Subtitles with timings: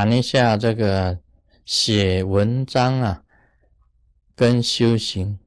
[0.00, 1.18] 谈一下这个
[1.66, 3.22] 写文章啊，
[4.34, 5.38] 跟修行。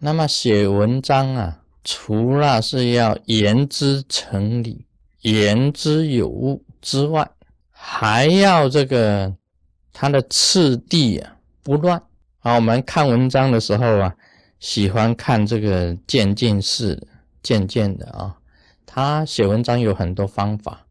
[0.00, 4.84] 那么写文章啊，除了是要言之成理、
[5.22, 7.26] 言之有物之外，
[7.70, 9.34] 还要这个
[9.94, 12.02] 它的次第啊不乱。
[12.40, 14.14] 啊，我们看文章的时候啊，
[14.60, 17.08] 喜欢看这个渐进式、
[17.42, 18.36] 渐渐的啊。
[18.84, 20.84] 他写文章有很多方法。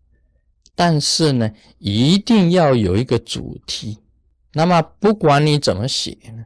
[0.83, 3.99] 但是呢，一定要有一个主题。
[4.53, 6.43] 那么不管你怎么写呢，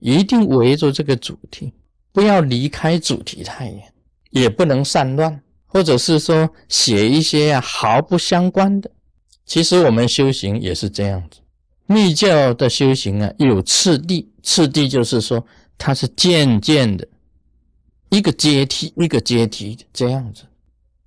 [0.00, 1.72] 一定围着这个主题，
[2.10, 3.80] 不要离开主题太远，
[4.30, 8.90] 也不能散乱，或者是说写一些啊毫不相关的。
[9.44, 11.38] 其实我们修行也是这样子，
[11.86, 15.46] 密教的修行啊有次第，次第就是说
[15.78, 17.06] 它是渐渐的，
[18.10, 20.42] 一个阶梯一个阶梯的这样子。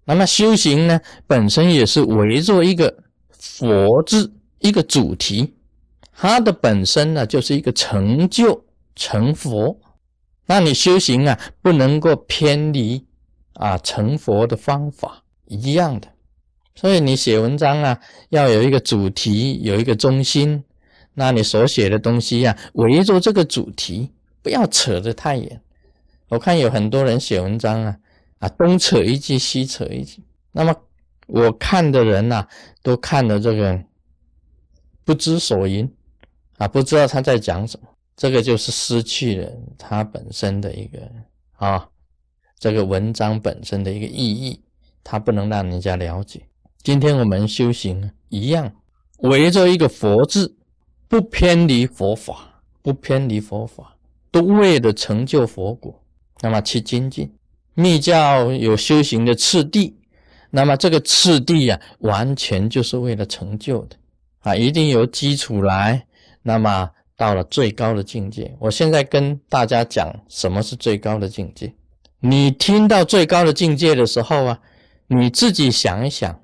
[0.10, 5.54] 那么修行呢，本身也是围着一个佛字一个主题，
[6.14, 8.66] 它的本身呢就是一个成就
[8.96, 9.80] 成佛。
[10.48, 13.06] 那你修行啊，不能够偏离
[13.54, 16.08] 啊成佛的方法一样的。
[16.74, 18.00] 所以你写文章啊，
[18.30, 20.64] 要有一个主题，有一个中心。
[21.14, 24.10] 那你所写的东西呀，围着这个主题，
[24.42, 25.62] 不要扯得太远。
[26.30, 27.96] 我看有很多人写文章啊。
[28.40, 30.24] 啊，东扯一句，西扯一句。
[30.52, 30.76] 那么
[31.28, 32.48] 我看的人呐，
[32.82, 33.84] 都看了这个
[35.04, 35.90] 不知所云
[36.58, 37.88] 啊，不知道他在讲什么。
[38.16, 41.00] 这个就是失去了他本身的一个
[41.54, 41.88] 啊，
[42.58, 44.62] 这个文章本身的一个意义，
[45.04, 46.42] 他不能让人家了解。
[46.84, 48.74] 今天我们修行一样，
[49.20, 50.58] 围着一个佛字，
[51.08, 53.96] 不偏离佛法，不偏离佛法，
[54.32, 56.04] 都为了成就佛果，
[56.42, 57.34] 那么去精进。
[57.80, 59.96] 密教有修行的次第，
[60.50, 63.96] 那么这个次第呀，完全就是为了成就的
[64.42, 66.06] 啊，一定有基础来，
[66.44, 68.54] 那么到了最高的境界。
[68.60, 71.74] 我现在跟大家讲什么是最高的境界。
[72.20, 74.60] 你听到最高的境界的时候啊，
[75.08, 76.38] 你自己想一想，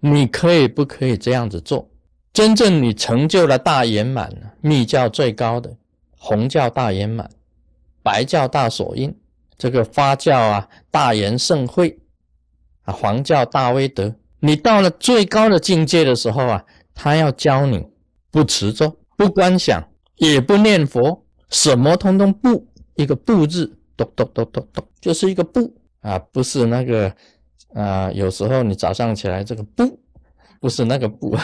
[0.00, 1.88] 你可以不可以这样子做？
[2.32, 5.76] 真正你成就了大圆满密教最高的
[6.18, 7.30] 红教大圆满，
[8.02, 9.14] 白教大所印。
[9.56, 11.98] 这个发教啊，大圆盛会
[12.82, 14.14] 啊，黄教大威德。
[14.40, 16.64] 你到了最高的境界的时候啊，
[16.94, 17.86] 他要教你
[18.30, 19.82] 不持咒、不观想、
[20.16, 27.14] 也不念佛，什么通通不，一个不字，咚咚咚咚咚，就是一个不啊，不是那个
[27.74, 28.10] 啊。
[28.10, 30.00] 有时候你早上起来这个不，
[30.60, 31.36] 不是那个不，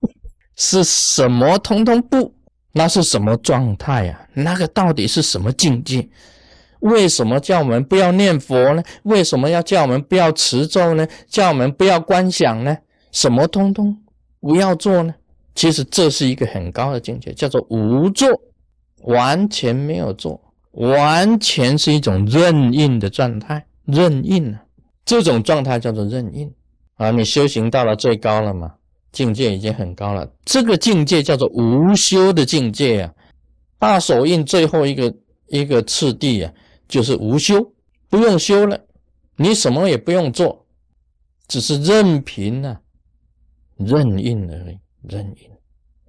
[0.56, 2.34] 是什么通通不？
[2.72, 4.28] 那是什么状态呀？
[4.32, 6.08] 那个到底是什么境界？
[6.80, 8.82] 为什么叫我们不要念佛呢？
[9.02, 11.06] 为什么要叫我们不要持咒呢？
[11.28, 12.76] 叫我们不要观想呢？
[13.10, 13.96] 什么通通
[14.40, 15.14] 不要做呢？
[15.54, 18.28] 其实这是一个很高的境界，叫做无做，
[19.02, 20.40] 完全没有做，
[20.72, 23.66] 完全是一种任印的状态。
[23.84, 24.62] 任印啊，
[25.04, 26.52] 这种状态叫做任印
[26.94, 27.10] 啊。
[27.10, 28.72] 你修行到了最高了嘛？
[29.10, 30.30] 境界已经很高了。
[30.44, 33.12] 这个境界叫做无修的境界啊。
[33.78, 35.12] 大手印最后一个
[35.48, 36.52] 一个次第啊。
[36.88, 37.72] 就是无修，
[38.08, 38.80] 不用修了，
[39.36, 40.66] 你什么也不用做，
[41.46, 42.80] 只是任凭啊，
[43.76, 45.50] 任运而已，任运，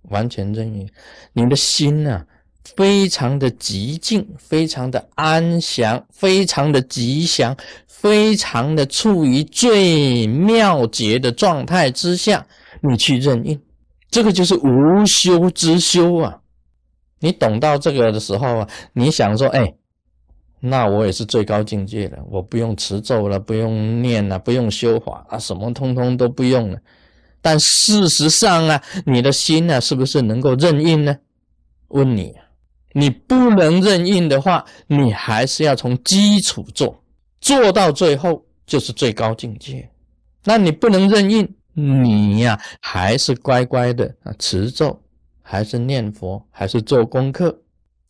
[0.03, 0.89] 完全任运。
[1.33, 2.25] 你的心呢，
[2.77, 7.53] 非常的极静，非常的安详，非常的吉祥，
[7.85, 12.47] 非常的处于最妙洁的状态之下，
[12.79, 13.61] 你去任运，
[14.09, 16.39] 这个就是无修之修啊。
[17.19, 19.75] 你懂到这个的时候啊，你想说，哎。
[20.61, 26.77] 那我也是最高境界了，我不用持咒了，不用念了，不用修法啊，什么通通都不用了。
[27.41, 31.17] 但事实上啊，你的心呢，是不是能够任印呢？
[31.87, 32.35] 问你，
[32.91, 37.01] 你不能任印的话，你还是要从基础做，
[37.39, 39.89] 做到最后就是最高境界。
[40.43, 45.01] 那你不能任印，你呀，还是乖乖的啊，持咒，
[45.41, 47.57] 还是念佛，还是做功课，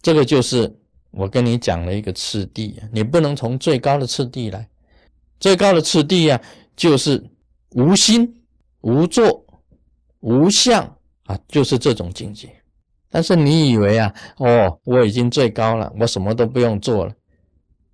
[0.02, 0.79] 这个就是。
[1.12, 4.70] 我跟你讲了一个次第啊，你不能从最高的次第来，
[5.40, 6.40] 最高的次第啊，
[6.76, 7.24] 就是
[7.72, 8.32] 无心、
[8.82, 9.44] 无作、
[10.20, 10.84] 无相
[11.26, 12.48] 啊，就是这种境界。
[13.10, 17.14] 但是你以为啊，哦，我已经最高了，我什么都不用做了。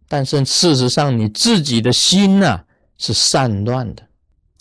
[0.10, 2.66] 但是事实上，你自己的心呐
[2.98, 4.04] 是散乱的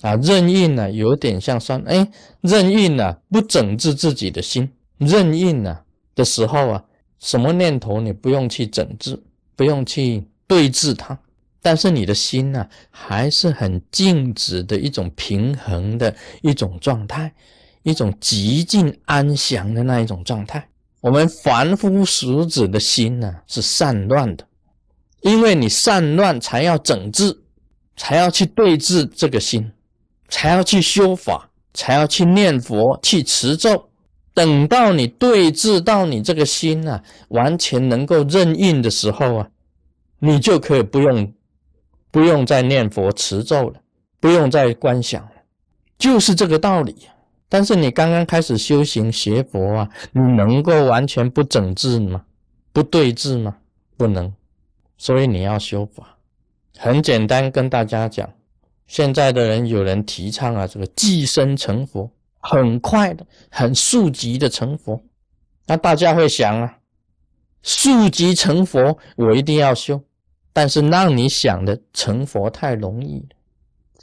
[0.02, 2.08] 啊，任运呢有点像算，哎，
[2.40, 5.80] 任运呢不整治自己的心，任运呢
[6.14, 6.84] 的时候啊。
[7.18, 9.22] 什么念头你不用去整治，
[9.56, 11.18] 不用去对峙它，
[11.62, 17.32] 但是你的心呢，还是很静止的一种平衡的一种状态，
[17.82, 20.68] 一种极尽安详的那一种状态。
[21.00, 24.46] 我们凡夫俗子的心呢，是散乱的，
[25.20, 27.42] 因为你散乱，才要整治，
[27.96, 29.70] 才要去对治这个心，
[30.28, 33.90] 才要去修法，才要去念佛，去持咒。
[34.34, 39.48] 等到你对治到你这个心啊，完全能够任运的时候啊，
[40.18, 41.32] 你就可以不用
[42.10, 43.80] 不用再念佛持咒了，
[44.18, 45.30] 不用再观想了，
[45.96, 46.96] 就是这个道理。
[47.48, 52.24] 但是你刚刚开始修行学佛啊，你能够完全不整治吗？
[52.72, 53.56] 不对治吗？
[53.96, 54.32] 不能。
[54.98, 56.16] 所以你要修法，
[56.76, 58.28] 很简单，跟大家讲，
[58.88, 62.10] 现在的人有人提倡啊，这个寄生成佛。
[62.46, 65.02] 很快的，很速级的成佛，
[65.66, 66.78] 那大家会想啊，
[67.62, 69.98] 速级成佛，我一定要修。
[70.52, 73.26] 但是让你想的成佛太容易，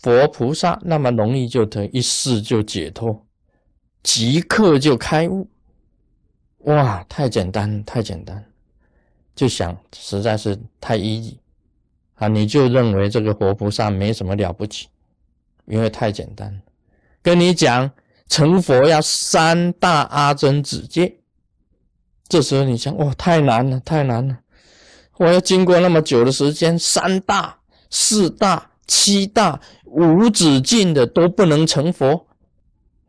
[0.02, 3.26] 佛菩萨那么容易就得一世就解脱，
[4.02, 5.48] 即刻就开悟，
[6.62, 8.44] 哇，太简单，太简单，
[9.36, 11.36] 就想实在是太 easy
[12.16, 12.28] 啊！
[12.28, 14.88] 你就认为这个活菩萨没什么了不起，
[15.66, 16.60] 因为太简单，
[17.22, 17.92] 跟你讲。
[18.32, 21.18] 成佛要三大阿僧子戒，
[22.30, 24.40] 这时候你想，哇，太难了，太难了！
[25.18, 32.26] 我要经过那么久的时间，三大、四大、七大、无止境的都不能成佛，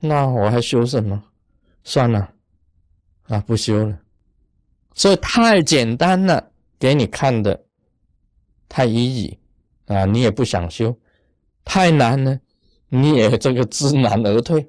[0.01, 1.23] 那我还修什么？
[1.85, 2.33] 算了，
[3.29, 4.01] 啊，不修了。
[4.93, 7.65] 所以太简单了，给你看的
[8.69, 9.39] 太 easy
[9.87, 10.97] 啊，你也不想修；
[11.65, 12.41] 太难了，
[12.89, 14.69] 你也这个知难而退。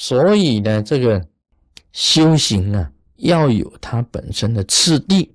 [0.00, 1.26] 所以呢，这个
[1.92, 5.34] 修行啊，要有它本身的次第，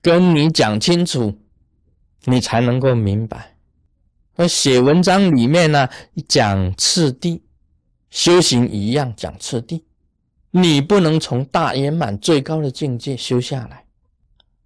[0.00, 1.36] 跟你讲清楚，
[2.26, 3.56] 你才能够明白。
[4.36, 5.88] 那写文章里面呢，
[6.28, 7.42] 讲次第，
[8.10, 9.84] 修行一样讲次第，
[10.52, 13.84] 你不能从大圆满最高的境界修下来。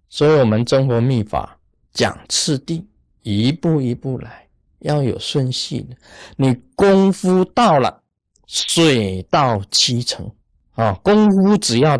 [0.07, 1.57] 所以，我们中国秘法
[1.91, 2.85] 讲次第，
[3.23, 4.47] 一步一步来，
[4.81, 5.95] 要有顺序的。
[6.35, 8.03] 你功夫到了。
[8.47, 10.29] 水到渠成
[10.73, 11.97] 啊，功夫只要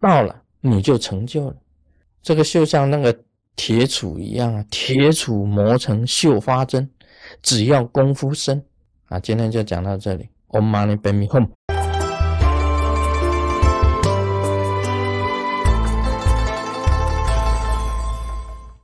[0.00, 1.56] 到了，你就成就了。
[2.22, 3.16] 这个就像那个
[3.56, 6.88] 铁杵一样啊，铁杵磨成绣花针，
[7.42, 8.64] 只要功夫深
[9.06, 9.18] 啊。
[9.20, 11.48] 今天就讲到这里，Om Mani Padme Hum。